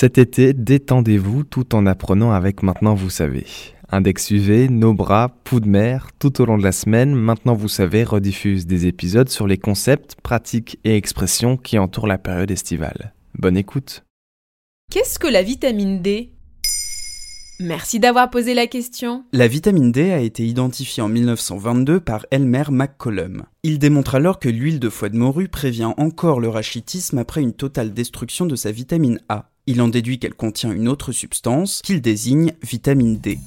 [0.00, 3.44] Cet été, détendez-vous tout en apprenant avec Maintenant Vous savez.
[3.90, 7.68] Index UV, nos bras, poux de mer, tout au long de la semaine, Maintenant Vous
[7.68, 13.12] savez rediffuse des épisodes sur les concepts, pratiques et expressions qui entourent la période estivale.
[13.34, 14.02] Bonne écoute.
[14.90, 16.32] Qu'est-ce que la vitamine D?
[17.60, 19.24] Merci d'avoir posé la question.
[19.34, 23.42] La vitamine D a été identifiée en 1922 par Elmer McCollum.
[23.64, 27.52] Il démontre alors que l'huile de foie de morue prévient encore le rachitisme après une
[27.52, 29.49] totale destruction de sa vitamine A.
[29.66, 33.38] Il en déduit qu'elle contient une autre substance qu'il désigne vitamine D.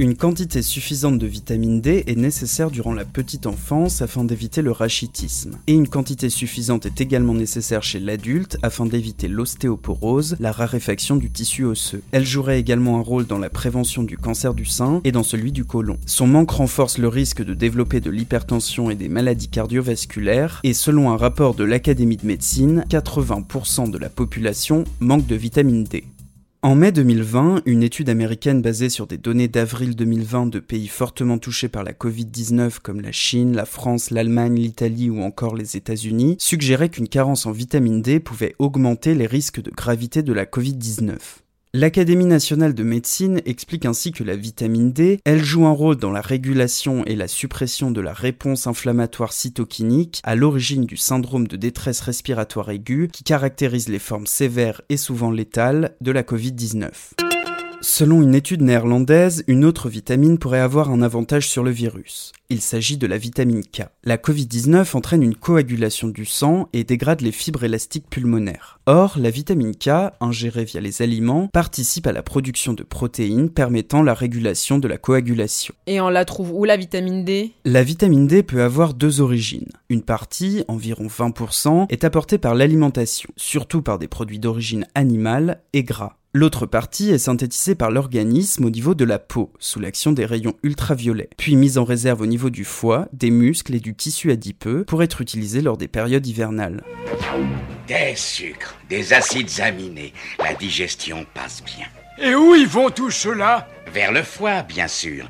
[0.00, 4.70] Une quantité suffisante de vitamine D est nécessaire durant la petite enfance afin d'éviter le
[4.70, 5.58] rachitisme.
[5.66, 11.32] Et une quantité suffisante est également nécessaire chez l'adulte afin d'éviter l'ostéoporose, la raréfaction du
[11.32, 12.04] tissu osseux.
[12.12, 15.50] Elle jouerait également un rôle dans la prévention du cancer du sein et dans celui
[15.50, 15.98] du côlon.
[16.06, 21.10] Son manque renforce le risque de développer de l'hypertension et des maladies cardiovasculaires et selon
[21.10, 26.04] un rapport de l'Académie de médecine, 80% de la population manque de vitamine D.
[26.60, 31.38] En mai 2020, une étude américaine basée sur des données d'avril 2020 de pays fortement
[31.38, 36.34] touchés par la Covid-19 comme la Chine, la France, l'Allemagne, l'Italie ou encore les États-Unis
[36.40, 41.14] suggérait qu'une carence en vitamine D pouvait augmenter les risques de gravité de la Covid-19.
[41.74, 46.10] L'Académie nationale de médecine explique ainsi que la vitamine D, elle joue un rôle dans
[46.10, 51.58] la régulation et la suppression de la réponse inflammatoire cytokinique à l'origine du syndrome de
[51.58, 57.27] détresse respiratoire aiguë qui caractérise les formes sévères et souvent létales de la Covid-19.
[57.80, 62.32] Selon une étude néerlandaise, une autre vitamine pourrait avoir un avantage sur le virus.
[62.50, 63.82] Il s'agit de la vitamine K.
[64.02, 68.80] La Covid-19 entraîne une coagulation du sang et dégrade les fibres élastiques pulmonaires.
[68.86, 74.02] Or, la vitamine K, ingérée via les aliments, participe à la production de protéines permettant
[74.02, 75.74] la régulation de la coagulation.
[75.86, 77.52] Et on la trouve où la vitamine D?
[77.64, 79.70] La vitamine D peut avoir deux origines.
[79.88, 85.84] Une partie, environ 20%, est apportée par l'alimentation, surtout par des produits d'origine animale et
[85.84, 86.16] gras.
[86.38, 90.54] L'autre partie est synthétisée par l'organisme au niveau de la peau, sous l'action des rayons
[90.62, 94.84] ultraviolets, puis mise en réserve au niveau du foie, des muscles et du tissu adipeux
[94.84, 96.84] pour être utilisée lors des périodes hivernales.
[97.88, 101.88] Des sucres, des acides aminés, la digestion passe bien.
[102.22, 103.66] Et où ils vont tous ceux-là?
[103.92, 105.28] Vers le foie, bien sûr.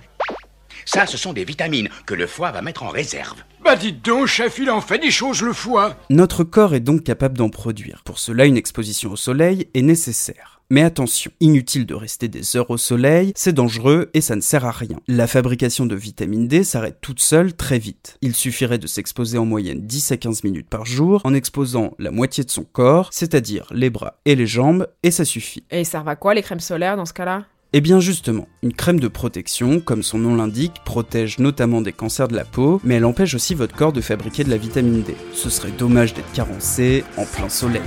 [0.85, 3.39] Ça, ce sont des vitamines que le foie va mettre en réserve.
[3.65, 5.97] Bah dites donc, chef, il en fait des choses le foie.
[6.11, 8.03] Notre corps est donc capable d'en produire.
[8.05, 10.58] Pour cela, une exposition au soleil est nécessaire.
[10.71, 14.67] Mais attention, inutile de rester des heures au soleil, c'est dangereux et ça ne sert
[14.67, 15.01] à rien.
[15.09, 18.19] La fabrication de vitamine D s'arrête toute seule très vite.
[18.21, 22.11] Il suffirait de s'exposer en moyenne 10 à 15 minutes par jour en exposant la
[22.11, 25.65] moitié de son corps, c'est-à-dire les bras et les jambes, et ça suffit.
[25.71, 27.47] Et ça va quoi les crèmes solaires dans ce cas-là?
[27.73, 32.29] Eh bien justement, une crème de protection, comme son nom l'indique, protège notamment des cancers
[32.29, 35.17] de la peau, mais elle empêche aussi votre corps de fabriquer de la vitamine D.
[35.33, 37.81] Ce serait dommage d'être carencé en plein soleil.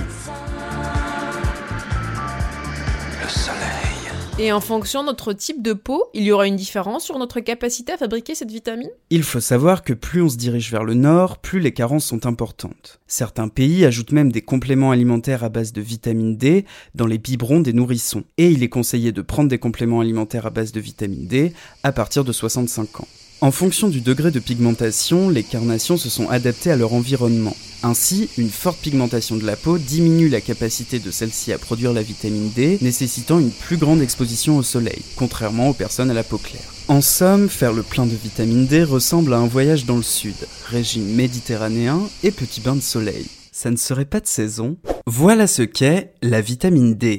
[4.38, 7.40] Et en fonction de notre type de peau, il y aura une différence sur notre
[7.40, 8.88] capacité à fabriquer cette vitamine?
[9.10, 12.24] Il faut savoir que plus on se dirige vers le nord, plus les carences sont
[12.24, 12.98] importantes.
[13.06, 17.60] Certains pays ajoutent même des compléments alimentaires à base de vitamine D dans les biberons
[17.60, 18.24] des nourrissons.
[18.38, 21.92] Et il est conseillé de prendre des compléments alimentaires à base de vitamine D à
[21.92, 23.08] partir de 65 ans.
[23.42, 27.56] En fonction du degré de pigmentation, les carnations se sont adaptées à leur environnement.
[27.82, 32.02] Ainsi, une forte pigmentation de la peau diminue la capacité de celle-ci à produire la
[32.02, 36.38] vitamine D, nécessitant une plus grande exposition au soleil, contrairement aux personnes à la peau
[36.38, 36.62] claire.
[36.86, 40.36] En somme, faire le plein de vitamine D ressemble à un voyage dans le sud,
[40.66, 43.26] régime méditerranéen et petit bain de soleil.
[43.50, 44.76] Ça ne serait pas de saison?
[45.06, 47.18] Voilà ce qu'est la vitamine D.